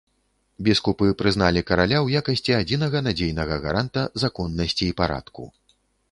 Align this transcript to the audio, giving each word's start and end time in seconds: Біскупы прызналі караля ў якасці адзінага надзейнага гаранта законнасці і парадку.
Біскупы 0.67 1.09
прызналі 1.19 1.61
караля 1.71 1.97
ў 2.05 2.23
якасці 2.23 2.55
адзінага 2.61 3.01
надзейнага 3.07 3.55
гаранта 3.65 4.05
законнасці 4.23 4.83
і 4.87 4.97
парадку. 5.03 5.47